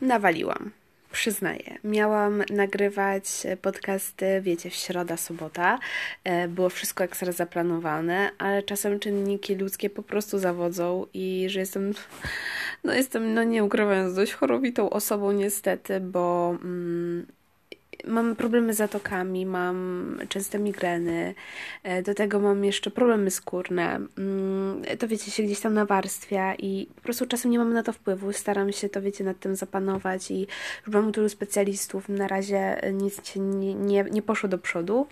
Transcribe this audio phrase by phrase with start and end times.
[0.00, 0.70] nawaliłam.
[1.12, 1.78] Przyznaję.
[1.84, 3.24] Miałam nagrywać
[3.62, 5.78] podcasty, wiecie, w środa, sobota.
[6.24, 11.92] E, było wszystko ekstra zaplanowane, ale czasem czynniki ludzkie po prostu zawodzą i że jestem,
[12.84, 17.26] no jestem, no nie ukrywając, dość chorowitą osobą niestety, bo mm,
[18.06, 21.34] mam problemy z zatokami, mam częste migreny,
[21.82, 24.00] e, do tego mam jeszcze problemy skórne.
[24.18, 27.92] Mm, to wiecie, się gdzieś tam nawarstwia i po prostu czasem nie mam na to
[27.92, 28.32] wpływu.
[28.32, 30.46] Staram się to, wiecie, nad tym zapanować i
[30.86, 32.08] już mam tylu specjalistów.
[32.08, 35.06] Na razie nic nie, nie, nie poszło do przodu.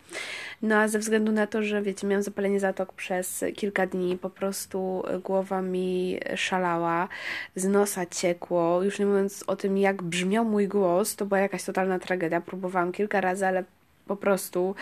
[0.62, 4.30] No a ze względu na to, że wiecie, miałam zapalenie zatok przez kilka dni, po
[4.30, 7.09] prostu głowa mi szalała,
[7.56, 11.65] z nosa ciekło, już nie mówiąc o tym, jak brzmiał mój głos, to była jakaś
[11.65, 12.41] totalna tragedia.
[12.41, 13.65] Próbowałam kilka razy, ale
[14.06, 14.74] po prostu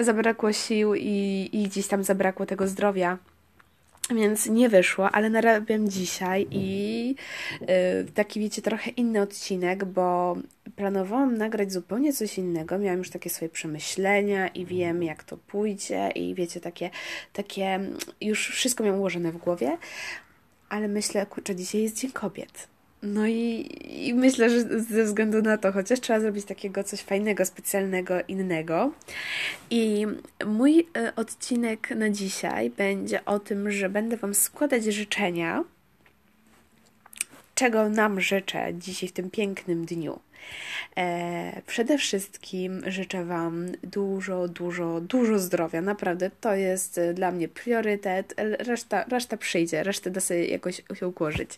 [0.00, 3.18] zabrakło sił i, i gdzieś tam zabrakło tego zdrowia.
[4.14, 7.08] Więc nie wyszło, ale narabiam dzisiaj i
[7.60, 7.66] yy,
[8.14, 10.36] taki, wiecie, trochę inny odcinek, bo
[10.76, 12.78] planowałam nagrać zupełnie coś innego.
[12.78, 16.90] Miałam już takie swoje przemyślenia i wiem, jak to pójdzie, i wiecie, takie,
[17.32, 17.80] takie
[18.20, 19.78] już wszystko miałam ułożone w głowie,
[20.68, 22.75] ale myślę, kurczę, dzisiaj jest Dzień Kobiet.
[23.02, 27.44] No i, i, myślę, że ze względu na to, chociaż trzeba zrobić takiego coś fajnego,
[27.44, 28.92] specjalnego, innego.
[29.70, 30.06] I
[30.46, 35.64] mój e, odcinek na dzisiaj będzie o tym, że będę Wam składać życzenia,
[37.54, 40.18] czego nam życzę dzisiaj w tym pięknym dniu.
[40.96, 45.80] E, przede wszystkim życzę Wam dużo, dużo, dużo zdrowia.
[45.80, 48.34] Naprawdę to jest e, dla mnie priorytet.
[48.58, 51.50] Reszta, reszta przyjdzie, resztę da sobie jakoś się ułożyć.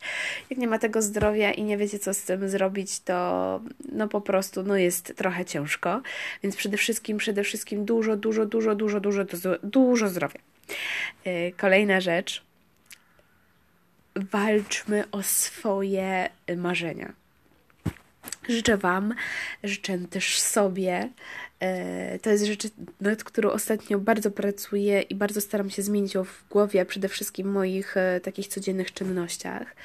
[0.51, 3.61] Jak nie ma tego zdrowia i nie wiecie, co z tym zrobić, to
[3.93, 6.03] no po prostu no jest trochę ciężko.
[6.43, 9.25] Więc przede wszystkim, przede wszystkim dużo, dużo, dużo, dużo, dużo,
[9.63, 10.41] dużo, zdrowia.
[11.25, 12.43] E, kolejna rzecz.
[14.17, 17.13] Walczmy o swoje marzenia
[18.49, 19.15] Życzę Wam,
[19.65, 21.09] życzę też sobie.
[21.61, 22.63] E, to jest rzecz,
[23.01, 27.51] nad którą ostatnio bardzo pracuję i bardzo staram się zmienić ją w głowie, przede wszystkim
[27.51, 29.77] w moich e, takich codziennych czynnościach,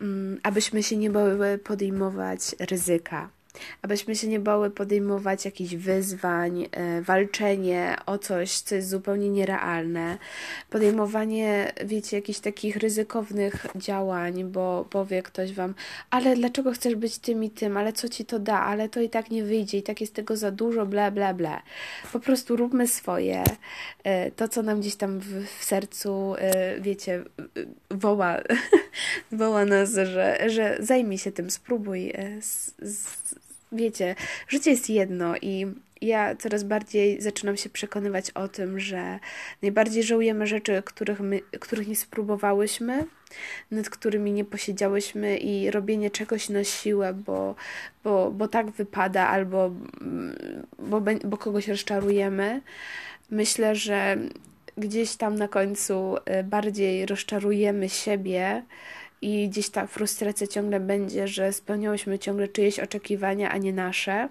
[0.00, 3.28] mm, abyśmy się nie bały podejmować ryzyka
[3.82, 10.18] abyśmy się nie bały podejmować jakichś wyzwań, e, walczenie o coś, co jest zupełnie nierealne,
[10.70, 15.74] podejmowanie, wiecie, jakichś takich ryzykownych działań, bo powie ktoś wam,
[16.10, 19.08] ale dlaczego chcesz być tym i tym, ale co ci to da, ale to i
[19.08, 21.62] tak nie wyjdzie, i tak jest tego za dużo, bla, bla, bla.
[22.12, 23.44] Po prostu róbmy swoje,
[24.04, 27.24] e, to co nam gdzieś tam w, w sercu, e, wiecie,
[27.90, 28.36] woła,
[29.32, 33.23] woła nas, że, że zajmij się tym, spróbuj, z, z,
[33.74, 34.14] wiecie,
[34.48, 35.66] życie jest jedno i
[36.00, 39.18] ja coraz bardziej zaczynam się przekonywać o tym, że
[39.62, 43.04] najbardziej żałujemy rzeczy, których, my, których nie spróbowałyśmy,
[43.70, 47.54] nad którymi nie posiedziałyśmy i robienie czegoś na siłę, bo,
[48.04, 49.70] bo, bo tak wypada albo
[50.78, 52.60] bo, bo kogoś rozczarujemy.
[53.30, 54.16] Myślę, że
[54.76, 58.62] gdzieś tam na końcu y, bardziej rozczarujemy siebie
[59.24, 64.28] i gdzieś ta frustracja ciągle będzie, że spełniałyśmy ciągle czyjeś oczekiwania, a nie nasze.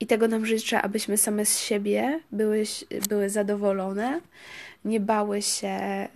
[0.00, 2.64] I tego nam życzę, abyśmy same z siebie były,
[3.08, 4.20] były zadowolone,
[4.84, 6.08] nie bały się,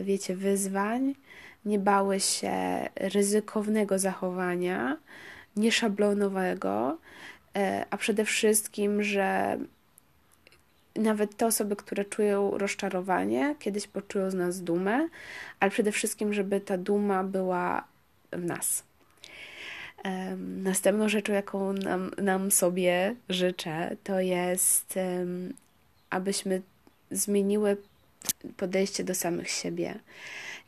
[0.00, 1.14] y, wiecie, wyzwań,
[1.64, 2.52] nie bały się
[2.94, 4.96] ryzykownego zachowania,
[5.56, 6.98] nieszablonowego,
[7.56, 7.60] y,
[7.90, 9.58] a przede wszystkim, że
[10.98, 15.08] nawet te osoby, które czują rozczarowanie, kiedyś poczują z nas dumę,
[15.60, 17.84] ale przede wszystkim, żeby ta duma była
[18.32, 18.84] w nas.
[20.62, 24.94] Następną rzeczą, jaką nam, nam sobie życzę, to jest,
[26.10, 26.62] abyśmy
[27.10, 27.76] zmieniły
[28.56, 29.94] podejście do samych siebie.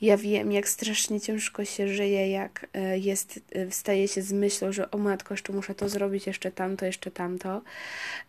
[0.01, 4.73] Ja wiem, jak strasznie ciężko się żyje, jak e, jest, e, wstaje się z myślą,
[4.73, 7.63] że o matko, jeszcze muszę to zrobić, jeszcze tamto, jeszcze tamto.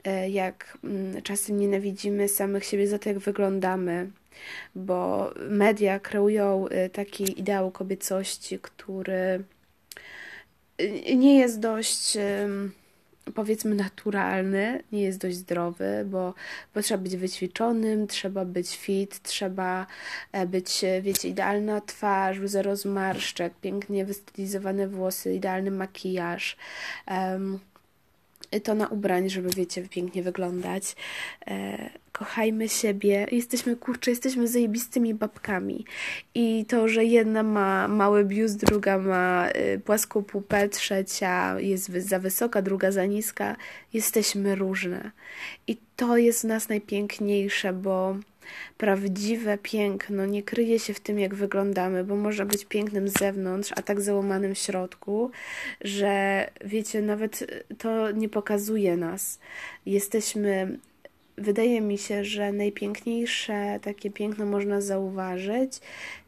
[0.03, 4.09] E, jak mm, czasem nienawidzimy samych siebie za to, jak wyglądamy,
[4.75, 9.43] bo media kreują taki ideał kobiecości, który
[11.15, 12.17] nie jest dość
[13.35, 16.33] powiedzmy naturalny, nie jest dość zdrowy, bo,
[16.75, 19.87] bo trzeba być wyćwiczonym, trzeba być fit, trzeba
[20.31, 26.57] e, być, e, wiecie, idealna twarz, zero zmarszczek, pięknie wystylizowane włosy, idealny makijaż.
[27.07, 27.59] Um,
[28.63, 30.95] to na ubrań, żeby wiecie, pięknie wyglądać.
[31.47, 33.27] E, kochajmy siebie.
[33.31, 35.85] Jesteśmy kurcze, jesteśmy zajebistymi babkami.
[36.35, 42.19] I to, że jedna ma mały biust, druga ma y, płaską pupę, trzecia jest za
[42.19, 43.55] wysoka, druga za niska,
[43.93, 45.11] jesteśmy różne.
[45.67, 48.15] I to jest w nas najpiękniejsze, bo
[48.77, 53.71] prawdziwe piękno nie kryje się w tym, jak wyglądamy, bo może być pięknym z zewnątrz,
[53.75, 55.31] a tak załamanym w środku,
[55.81, 59.39] że wiecie, nawet to nie pokazuje nas.
[59.85, 60.79] Jesteśmy
[61.39, 65.79] wydaje mi się, że najpiękniejsze takie piękno można zauważyć,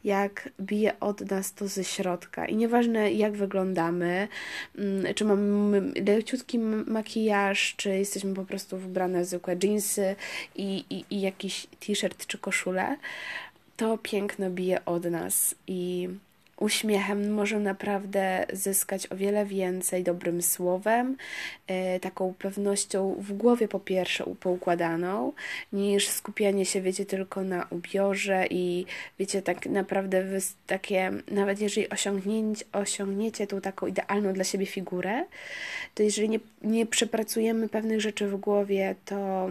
[0.04, 2.46] jak bije od nas to ze środka.
[2.46, 4.28] I nieważne jak wyglądamy,
[4.78, 10.16] mm, czy mamy leciutki makijaż, czy jesteśmy po prostu wybrane w zwykłe jeansy
[10.56, 12.96] i, i, i jakiś t-shirt czy koszulę,
[13.76, 16.08] to piękno bije od nas i
[16.62, 21.16] uśmiechem może naprawdę zyskać o wiele więcej dobrym słowem,
[21.66, 25.32] e, taką pewnością w głowie po pierwsze poukładaną,
[25.72, 28.86] niż skupianie się, wiecie, tylko na ubiorze i
[29.18, 30.24] wiecie, tak naprawdę
[30.66, 35.24] takie, nawet jeżeli osiągnięcie, osiągniecie tą taką idealną dla siebie figurę,
[35.94, 39.48] to jeżeli nie, nie przepracujemy pewnych rzeczy w głowie, to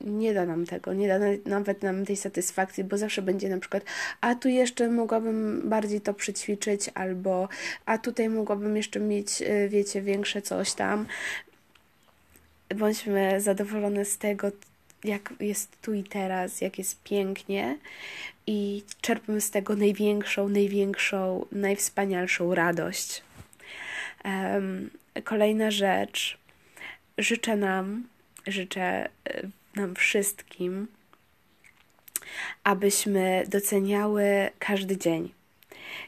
[0.00, 3.82] nie da nam tego, nie da nawet nam tej satysfakcji, bo zawsze będzie na przykład,
[4.20, 6.49] a tu jeszcze mogłabym bardziej to przyćwiczyć,
[6.94, 7.48] albo
[7.86, 11.06] a tutaj mogłabym jeszcze mieć, y, wiecie, większe coś tam.
[12.76, 14.50] Bądźmy zadowolone z tego,
[15.04, 17.78] jak jest tu i teraz, jak jest pięknie
[18.46, 23.22] i czerpmy z tego największą, największą, najwspanialszą radość.
[24.24, 24.90] Um,
[25.24, 26.38] kolejna rzecz.
[27.18, 28.08] Życzę nam,
[28.46, 30.86] życzę y, nam wszystkim,
[32.64, 35.39] abyśmy doceniały każdy dzień.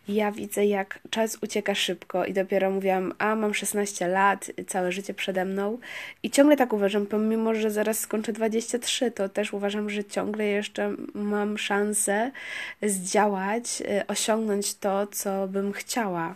[0.09, 5.15] Ja widzę, jak czas ucieka szybko i dopiero mówiłam, a mam 16 lat, całe życie
[5.15, 5.79] przede mną
[6.23, 10.97] i ciągle tak uważam, pomimo, że zaraz skończę 23, to też uważam, że ciągle jeszcze
[11.15, 12.31] mam szansę
[12.83, 16.35] zdziałać, y, osiągnąć to, co bym chciała,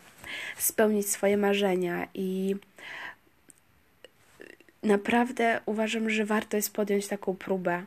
[0.56, 2.56] spełnić swoje marzenia i
[4.82, 7.82] naprawdę uważam, że warto jest podjąć taką próbę.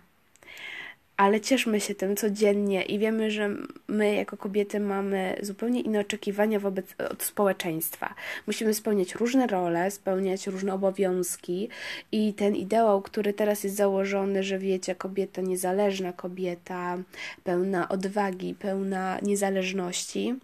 [1.20, 3.50] Ale cieszmy się tym codziennie i wiemy, że
[3.88, 8.14] my jako kobiety mamy zupełnie inne oczekiwania wobec od społeczeństwa.
[8.48, 11.70] Musimy spełniać różne role, spełniać różne obowiązki
[12.12, 16.98] i ten ideał, który teraz jest założony, że wiecie, kobieta niezależna, kobieta
[17.44, 20.36] pełna odwagi, pełna niezależności,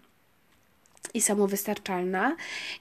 [1.14, 2.36] i samowystarczalna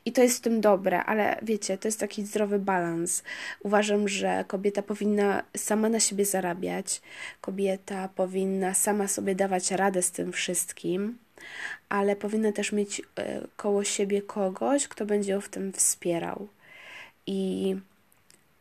[0.05, 3.23] i to jest w tym dobre, ale wiecie, to jest taki zdrowy balans.
[3.63, 7.01] Uważam, że kobieta powinna sama na siebie zarabiać,
[7.41, 11.17] kobieta powinna sama sobie dawać radę z tym wszystkim,
[11.89, 16.47] ale powinna też mieć e, koło siebie kogoś, kto będzie ją w tym wspierał.
[17.27, 17.75] I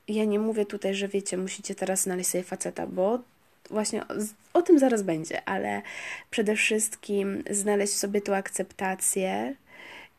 [0.09, 3.19] ja nie mówię tutaj, że wiecie, musicie teraz znaleźć sobie faceta, bo
[3.71, 4.15] właśnie o,
[4.59, 5.83] o, tym zaraz będzie, ale
[6.31, 9.55] przede wszystkim znaleźć sobie tą akceptację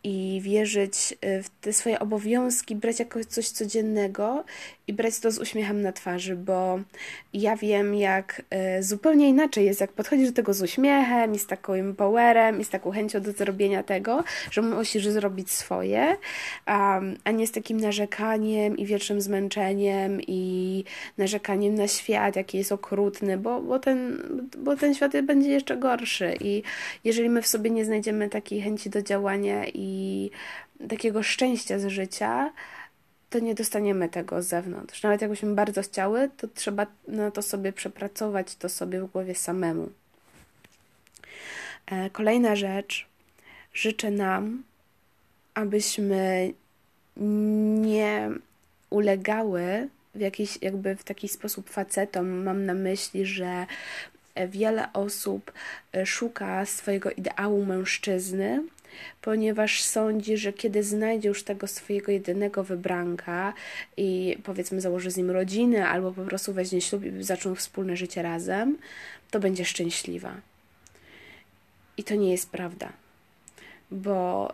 [0.05, 4.43] i wierzyć y, w te swoje obowiązki, brać jako coś codziennego
[4.87, 6.79] i brać to z uśmiechem na twarzy, bo
[7.33, 8.41] ja wiem, jak
[8.79, 12.63] y, zupełnie inaczej jest, jak podchodzisz do tego z uśmiechem i z takim powerem i
[12.63, 16.17] z taką chęcią do zrobienia tego, że musisz zrobić swoje,
[16.65, 17.01] a
[17.33, 20.83] nie z takim narzekaniem i wiecznym zmęczeniem i
[21.17, 24.21] narzekaniem na świat, jaki jest okrutny, bo, bo, ten,
[24.57, 26.33] bo ten świat będzie jeszcze gorszy.
[26.39, 26.63] I
[27.03, 29.94] jeżeli my w sobie nie znajdziemy takiej chęci do działania i
[30.89, 32.53] takiego szczęścia z życia,
[33.30, 35.03] to nie dostaniemy tego z zewnątrz.
[35.03, 39.89] Nawet jakbyśmy bardzo chciały, to trzeba na to sobie przepracować, to sobie w głowie samemu.
[41.86, 43.07] E, kolejna rzecz.
[43.74, 44.63] Życzę nam,
[45.53, 46.53] abyśmy
[47.81, 48.29] nie
[48.89, 52.43] ulegały w jakiś, jakby w taki sposób facetom.
[52.43, 53.65] Mam na myśli, że
[54.48, 55.51] wiele osób
[56.05, 58.63] szuka swojego ideału mężczyzny,
[59.21, 63.53] ponieważ sądzi, że kiedy znajdzie już tego swojego jedynego wybranka
[63.97, 68.21] i powiedzmy założy z nim rodzinę albo po prostu weźmie ślub i zaczną wspólne życie
[68.21, 68.77] razem,
[69.31, 70.35] to będzie szczęśliwa.
[71.97, 72.93] I to nie jest prawda,
[73.91, 74.53] bo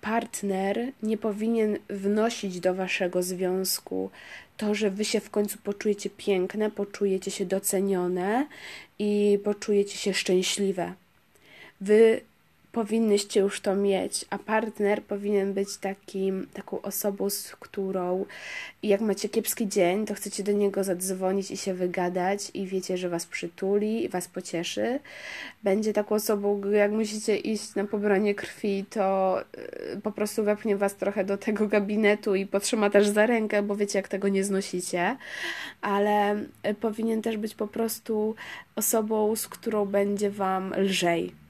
[0.00, 4.10] partner nie powinien wnosić do waszego związku
[4.56, 8.46] to, że wy się w końcu poczujecie piękne, poczujecie się docenione
[8.98, 10.92] i poczujecie się szczęśliwe.
[11.80, 12.20] Wy
[12.72, 18.24] powinnyście już to mieć, a partner powinien być takim, taką osobą, z którą
[18.82, 23.08] jak macie kiepski dzień, to chcecie do niego zadzwonić i się wygadać i wiecie, że
[23.08, 25.00] was przytuli i was pocieszy.
[25.62, 29.40] Będzie taką osobą, jak musicie iść na pobranie krwi, to
[29.94, 33.76] y, po prostu wepnie was trochę do tego gabinetu i potrzyma też za rękę, bo
[33.76, 35.16] wiecie, jak tego nie znosicie,
[35.80, 38.34] ale y, powinien też być po prostu
[38.76, 41.47] osobą, z którą będzie wam lżej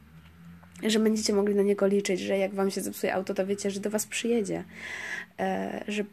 [0.83, 3.81] że będziecie mogli na niego liczyć, że jak wam się zepsuje auto, to wiecie, że
[3.81, 4.65] do was przyjedzie,
[5.39, 6.05] e, że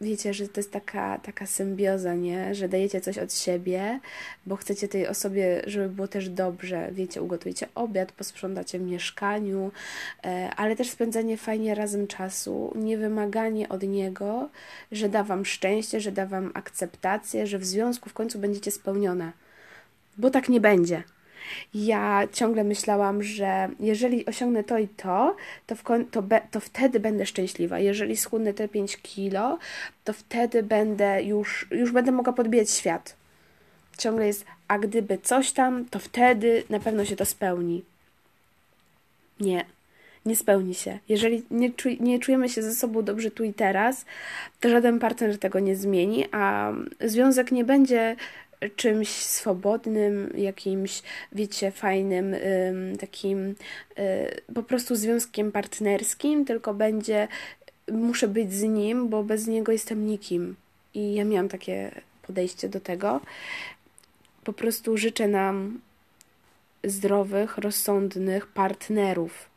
[0.00, 2.54] wiecie, że to jest taka, taka symbioza, nie?
[2.54, 4.00] Że dajecie coś od siebie,
[4.46, 6.88] bo chcecie tej osobie, żeby było też dobrze.
[6.92, 9.72] Wiecie, ugotujecie obiad, posprzątacie w mieszkaniu,
[10.24, 14.48] e, ale też spędzanie fajnie razem czasu, nie wymaganie od niego,
[14.92, 19.32] że da wam szczęście, że da wam akceptację, że w związku w końcu będziecie spełnione.
[20.18, 21.02] Bo tak nie będzie.
[21.74, 25.36] Ja ciągle myślałam, że jeżeli osiągnę to i to,
[25.66, 27.78] to, w to, be, to wtedy będę szczęśliwa.
[27.78, 29.58] Jeżeli schudnę te 5 kilo,
[30.04, 33.16] to wtedy będę już, już będę mogła podbijać świat.
[33.98, 37.84] Ciągle jest, a gdyby coś tam, to wtedy na pewno się to spełni.
[39.40, 39.64] Nie,
[40.26, 40.98] nie spełni się.
[41.08, 44.04] Jeżeli nie, czuj, nie czujemy się ze sobą dobrze tu i teraz,
[44.60, 48.16] to żaden partner tego nie zmieni, a związek nie będzie
[48.76, 52.36] czymś swobodnym, jakimś, wiecie, fajnym,
[53.00, 53.54] takim
[53.98, 57.28] y, po prostu związkiem partnerskim, tylko będzie,
[57.92, 60.56] muszę być z nim, bo bez niego jestem nikim.
[60.94, 61.90] I ja miałam takie
[62.22, 63.20] podejście do tego.
[64.44, 65.80] Po prostu życzę nam
[66.84, 69.48] zdrowych, rozsądnych partnerów.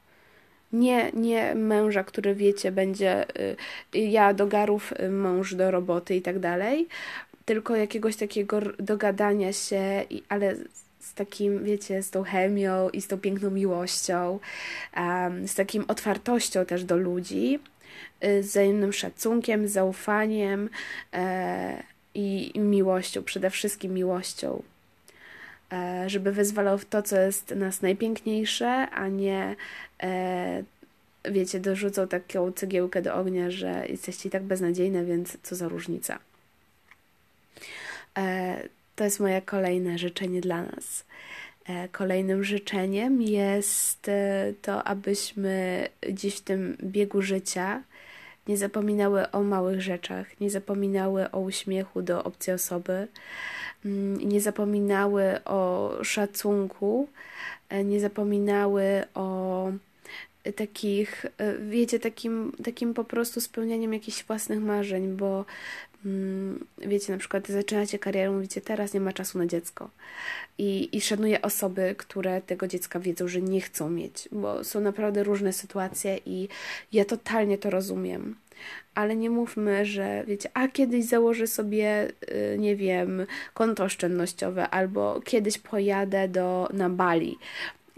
[0.73, 3.25] Nie, nie męża, który wiecie, będzie
[3.95, 6.87] y, ja do garów, y, mąż do roboty i tak dalej,
[7.49, 10.55] tylko jakiegoś takiego dogadania się, ale
[10.99, 14.39] z takim, wiecie, z tą chemią i z tą piękną miłością,
[14.97, 17.59] um, z takim otwartością też do ludzi,
[18.23, 20.69] y, z wzajemnym szacunkiem, zaufaniem
[21.13, 24.63] e, i, i miłością, przede wszystkim miłością
[25.71, 29.55] e, żeby wyzwalał w to, co jest nas najpiękniejsze, a nie
[30.03, 30.63] e,
[31.31, 36.28] wiecie, dorzucał taką cegiełkę do ognia, że jesteście i tak beznadziejne, więc co za różnica.
[38.17, 38.61] E,
[38.95, 41.05] to jest moje kolejne życzenie dla nas.
[41.65, 47.83] E, kolejnym życzeniem jest e, to, abyśmy dziś w tym biegu życia
[48.47, 53.07] nie zapominały o małych rzeczach, nie zapominały o uśmiechu do obcej osoby,
[53.85, 57.07] mm, nie zapominały o szacunku,
[57.85, 59.71] nie zapominały o
[60.55, 61.25] takich,
[61.69, 65.45] wiecie, takim, takim po prostu spełnianiem jakichś własnych marzeń, bo
[66.77, 69.89] wiecie, na przykład zaczynacie karierę, mówicie, teraz nie ma czasu na dziecko.
[70.57, 75.23] I, I szanuję osoby, które tego dziecka wiedzą, że nie chcą mieć, bo są naprawdę
[75.23, 76.47] różne sytuacje i
[76.93, 78.35] ja totalnie to rozumiem.
[78.95, 82.07] Ale nie mówmy, że wiecie, a kiedyś założę sobie,
[82.53, 87.37] y, nie wiem, konto oszczędnościowe, albo kiedyś pojadę do, na Bali,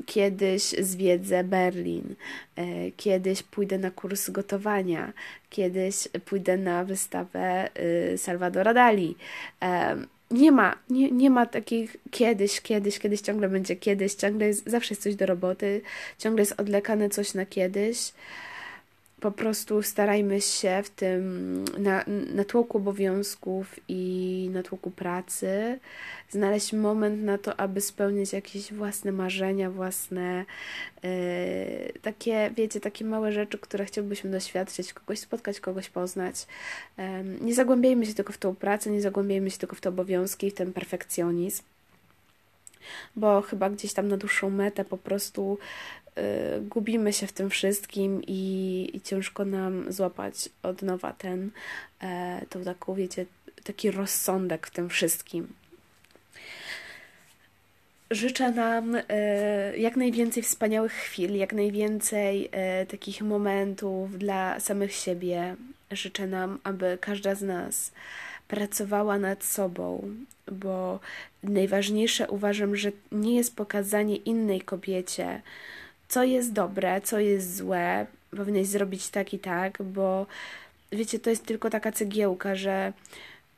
[0.05, 2.15] kiedyś zwiedzę Berlin,
[2.55, 5.13] e, kiedyś pójdę na kurs gotowania,
[5.50, 7.70] kiedyś pójdę na wystawę
[8.13, 9.15] y, Salvadora Dali.
[9.62, 9.98] E,
[10.31, 14.93] nie ma, nie, nie ma takich kiedyś, kiedyś, kiedyś ciągle będzie kiedyś, ciągle jest, zawsze
[14.93, 15.81] jest coś do roboty,
[16.17, 18.13] ciągle jest odlekane coś na kiedyś
[19.22, 25.80] po prostu starajmy się w tym na, natłoku obowiązków i natłoku pracy
[26.30, 30.46] znaleźć moment na to, aby spełnić jakieś własne marzenia, własne
[31.04, 31.10] yy,
[32.01, 36.48] takie, wiecie, takie małe rzeczy, które chciałbyśmy doświadczyć, kogoś spotkać, kogoś poznać.
[36.98, 37.06] Yy,
[37.42, 40.54] nie zagłębiajmy się tylko w tą pracę, nie zagłębiajmy się tylko w te obowiązki, w
[40.54, 41.63] ten perfekcjonizm
[43.16, 45.58] bo chyba gdzieś tam na dłuższą metę po prostu
[46.62, 51.51] gubimy się w tym wszystkim i, i ciężko nam złapać od nowa ten,
[52.01, 53.25] e, tą taką, wiecie,
[53.63, 55.48] taki rozsądek w tym wszystkim.
[58.12, 65.56] Życzę nam e, jak najwięcej wspaniałych chwil, jak najwięcej e, takich momentów dla samych siebie.
[65.91, 67.91] Życzę nam, aby każda z nas
[68.48, 70.15] pracowała nad sobą,
[70.51, 71.00] bo
[71.44, 75.41] najważniejsze uważam, że nie jest pokazanie innej kobiecie,
[76.12, 78.06] co jest dobre, co jest złe,
[78.38, 80.25] powinieneś zrobić tak i tak, bo
[80.91, 82.94] wiecie, to jest tylko taka cegiełka, że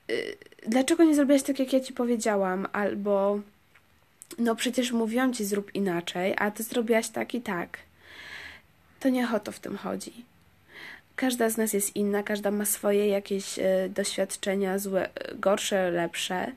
[0.07, 0.15] yy,
[0.67, 3.39] dlaczego nie zrobiłaś tak, jak ja ci powiedziałam, albo
[4.37, 7.77] no przecież mówiłam ci zrób inaczej, a ty zrobiłaś tak i tak.
[8.99, 10.13] To nie o to w tym chodzi.
[11.15, 16.51] Każda z nas jest inna, każda ma swoje jakieś y, doświadczenia, złe, gorsze, lepsze.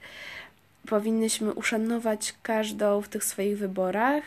[0.87, 4.25] Powinnyśmy uszanować każdą w tych swoich wyborach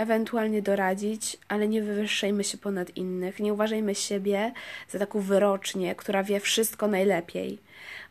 [0.00, 3.40] ewentualnie doradzić, ale nie wywyższajmy się ponad innych.
[3.40, 4.52] Nie uważajmy siebie
[4.88, 7.58] za taką wyrocznię, która wie wszystko najlepiej.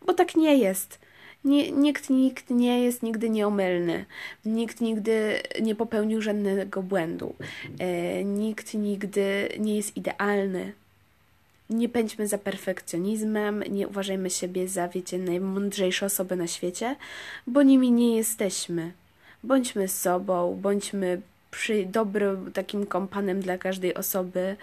[0.05, 0.99] Bo tak nie jest.
[1.43, 4.05] Nie, nikt, nikt nie jest nigdy nieomylny.
[4.45, 7.35] Nikt nigdy nie popełnił żadnego błędu.
[7.79, 10.73] E, nikt nigdy nie jest idealny.
[11.69, 16.95] Nie pędźmy za perfekcjonizmem, nie uważajmy siebie za, wiecie, najmądrzejsze osoby na świecie,
[17.47, 18.91] bo nimi nie jesteśmy.
[19.43, 24.55] Bądźmy sobą, bądźmy przy dobrym takim kompanem dla każdej osoby,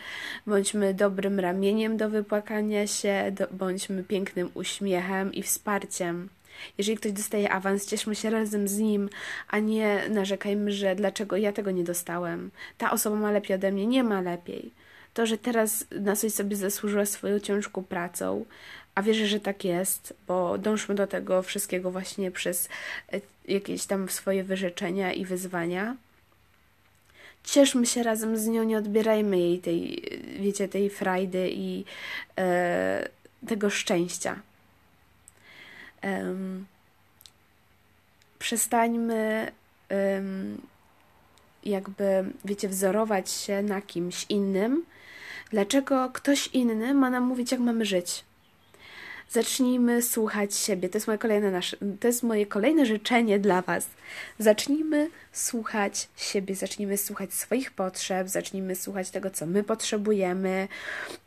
[0.47, 6.28] bądźmy dobrym ramieniem do wypłakania się, do, bądźmy pięknym uśmiechem i wsparciem.
[6.78, 9.09] Jeżeli ktoś dostaje awans, cieszmy się razem z nim,
[9.49, 12.50] a nie narzekajmy, że dlaczego ja tego nie dostałem.
[12.78, 14.71] Ta osoba ma lepiej ode mnie, nie ma lepiej.
[15.14, 18.45] To, że teraz na coś sobie zasłużyła swoją ciężką pracą,
[18.95, 22.69] a wierzę, że tak jest, bo dążmy do tego wszystkiego właśnie przez
[23.12, 25.97] e, jakieś tam swoje wyrzeczenia i wyzwania.
[27.47, 30.03] Cieszmy się razem z nią, nie odbierajmy jej tej,
[30.41, 31.85] wiecie, tej frajdy i
[32.38, 33.09] e,
[33.49, 34.41] tego szczęścia.
[36.03, 36.67] Um,
[38.38, 39.53] przestańmy
[39.91, 40.61] um,
[41.65, 44.85] jakby, wiecie, wzorować się na kimś innym.
[45.50, 48.25] Dlaczego ktoś inny ma nam mówić, jak mamy żyć?
[49.30, 50.88] Zacznijmy słuchać siebie.
[50.88, 53.87] To jest moje kolejne, nasze, to jest moje kolejne życzenie dla Was.
[54.38, 60.68] Zacznijmy słuchać siebie, zacznijmy słuchać swoich potrzeb, zacznijmy słuchać tego, co my potrzebujemy.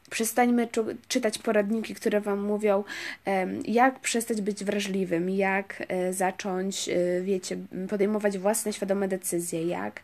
[0.10, 0.68] Przestańmy
[1.08, 2.84] czytać poradniki, które Wam mówią,
[3.66, 7.58] jak przestać być wrażliwym, jak e, zacząć, e, wiecie,
[7.90, 10.02] podejmować własne świadome decyzje, jak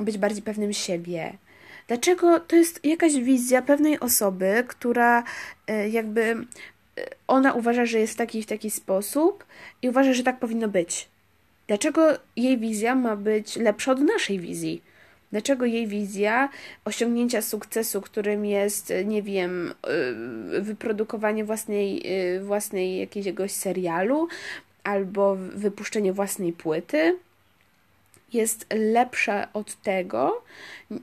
[0.00, 1.32] być bardziej pewnym siebie,
[1.88, 5.24] Dlaczego to jest jakaś wizja pewnej osoby, która
[5.66, 6.36] e, jakby
[7.26, 9.44] ona uważa, że jest taki w taki sposób
[9.82, 11.08] i uważa, że tak powinno być.
[11.66, 14.82] Dlaczego jej wizja ma być lepsza od naszej wizji?
[15.32, 16.48] Dlaczego jej wizja
[16.84, 19.74] osiągnięcia sukcesu, którym jest, nie wiem,
[20.56, 22.02] y, wyprodukowanie własnej,
[22.36, 24.28] y, własnej jakiegoś serialu
[24.84, 27.18] albo wypuszczenie własnej płyty,
[28.32, 30.42] jest lepsza od tego,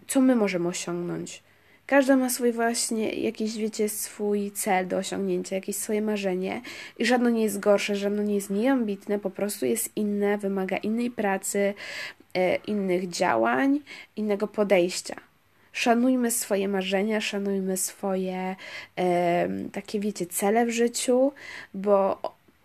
[0.07, 1.43] co my możemy osiągnąć?
[1.85, 6.61] Każda ma swój właśnie jakiś, wiecie, swój cel do osiągnięcia, jakieś swoje marzenie
[6.99, 10.77] i żadno nie jest gorsze, żadno nie jest mniej ambitne, po prostu jest inne, wymaga
[10.77, 11.73] innej pracy,
[12.33, 13.79] e, innych działań,
[14.15, 15.15] innego podejścia.
[15.71, 18.55] Szanujmy swoje marzenia, szanujmy swoje
[18.97, 21.31] e, takie, wiecie, cele w życiu,
[21.73, 22.21] bo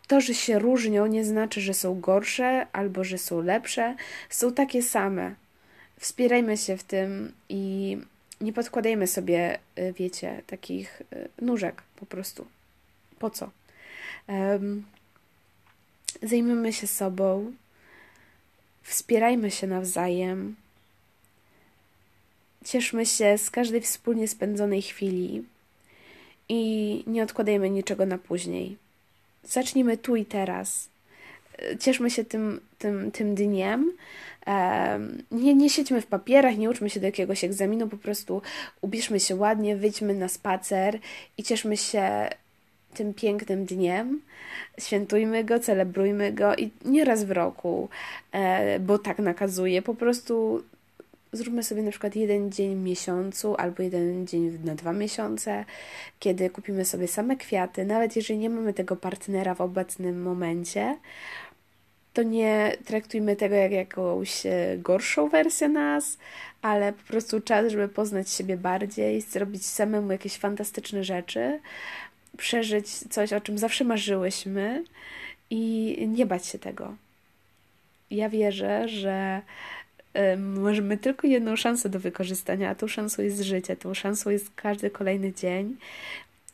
[0.07, 3.95] to, że się różnią, nie znaczy, że są gorsze albo że są lepsze.
[4.31, 5.35] Są takie same.
[6.01, 7.99] Wspierajmy się w tym i
[8.41, 12.47] nie podkładajmy sobie, y, wiecie, takich y, nóżek po prostu.
[13.19, 13.51] Po co?
[16.23, 17.53] Zajmijmy się sobą,
[18.83, 20.57] wspierajmy się nawzajem,
[22.65, 25.45] cieszmy się z każdej wspólnie spędzonej chwili
[26.49, 28.77] i nie odkładajmy niczego na później.
[29.45, 30.89] Zacznijmy tu i teraz.
[31.81, 33.93] Cieszmy się tym, tym, tym dniem,
[35.31, 38.43] nie, nie siedźmy w papierach, nie uczmy się do jakiegoś egzaminu, po prostu
[38.81, 40.99] ubierzmy się ładnie, wyjdźmy na spacer
[41.39, 42.29] i cieszmy się
[42.95, 44.21] tym pięknym dniem.
[44.79, 47.89] Świętujmy go, celebrujmy go i nie raz w roku,
[48.33, 49.83] e, bo tak nakazuje.
[49.83, 50.63] Po prostu
[51.33, 55.65] zróbmy sobie na przykład jeden dzień w miesiącu albo jeden dzień na dwa miesiące,
[56.19, 60.97] kiedy kupimy sobie same kwiaty, nawet jeżeli nie mamy tego partnera w obecnym momencie,
[62.19, 66.19] to nie traktujmy tego jak jakąś e, gorszą wersję nas,
[66.63, 71.61] ale po prostu czas, żeby poznać siebie bardziej, zrobić samemu jakieś fantastyczne rzeczy,
[72.37, 74.85] przeżyć coś, o czym zawsze marzyłyśmy
[75.51, 76.95] i nie bać się tego.
[78.11, 79.43] Ja wierzę, że
[80.39, 84.91] możemy tylko jedną szansę do wykorzystania, a tą szansą jest życie, tą szansą jest każdy
[84.91, 85.77] kolejny dzień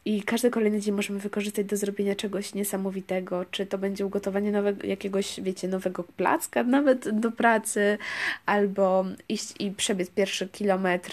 [0.05, 4.87] i każdy kolejny dzień możemy wykorzystać do zrobienia czegoś niesamowitego, czy to będzie ugotowanie nowego,
[4.87, 7.99] jakiegoś, wiecie, nowego placka, nawet do pracy,
[8.47, 11.11] albo iść i przebiec pierwszy kilometr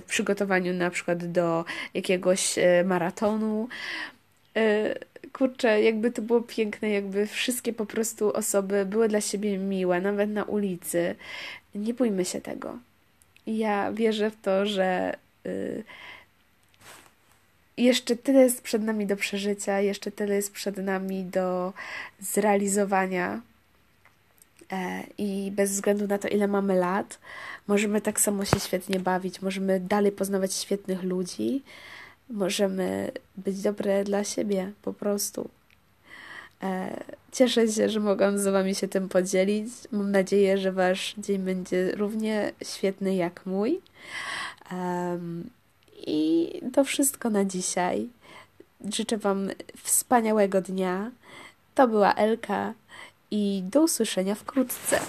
[0.00, 1.64] w przygotowaniu na przykład do
[1.94, 3.68] jakiegoś e, maratonu.
[4.56, 4.94] E,
[5.32, 10.30] kurczę, jakby to było piękne, jakby wszystkie po prostu osoby były dla siebie miłe, nawet
[10.30, 11.14] na ulicy.
[11.74, 12.78] Nie bójmy się tego.
[13.46, 15.84] Ja wierzę w to, że y,
[17.84, 21.72] jeszcze tyle jest przed nami do przeżycia, jeszcze tyle jest przed nami do
[22.20, 23.40] zrealizowania.
[24.72, 27.18] E, I bez względu na to, ile mamy lat,
[27.66, 31.62] możemy tak samo się świetnie bawić, możemy dalej poznawać świetnych ludzi,
[32.30, 35.48] możemy być dobre dla siebie po prostu.
[36.62, 37.00] E,
[37.32, 39.68] cieszę się, że mogłam z Wami się tym podzielić.
[39.92, 43.80] Mam nadzieję, że Wasz dzień będzie równie świetny jak mój.
[46.06, 48.08] I to wszystko na dzisiaj.
[48.94, 49.48] Życzę Wam
[49.82, 51.10] wspaniałego dnia.
[51.74, 52.74] To była Elka
[53.30, 55.00] i do usłyszenia wkrótce.